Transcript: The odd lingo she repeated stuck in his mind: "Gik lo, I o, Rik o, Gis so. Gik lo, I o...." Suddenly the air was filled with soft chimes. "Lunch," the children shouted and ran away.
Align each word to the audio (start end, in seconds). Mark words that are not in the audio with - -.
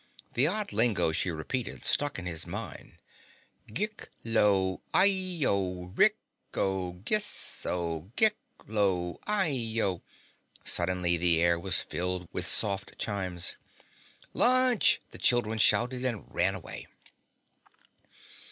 The 0.33 0.47
odd 0.47 0.73
lingo 0.73 1.11
she 1.11 1.29
repeated 1.29 1.85
stuck 1.85 2.17
in 2.17 2.25
his 2.25 2.47
mind: 2.47 2.97
"Gik 3.71 4.07
lo, 4.23 4.81
I 4.95 5.43
o, 5.45 5.93
Rik 5.95 6.17
o, 6.55 6.93
Gis 7.05 7.23
so. 7.23 8.09
Gik 8.15 8.33
lo, 8.65 9.19
I 9.27 9.79
o...." 9.83 10.01
Suddenly 10.65 11.17
the 11.17 11.39
air 11.39 11.59
was 11.59 11.81
filled 11.83 12.27
with 12.31 12.47
soft 12.47 12.97
chimes. 12.97 13.57
"Lunch," 14.33 14.99
the 15.11 15.19
children 15.19 15.59
shouted 15.59 16.03
and 16.03 16.25
ran 16.33 16.55
away. 16.55 16.87